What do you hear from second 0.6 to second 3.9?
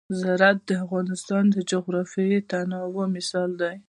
د افغانستان د جغرافیوي تنوع مثال دی.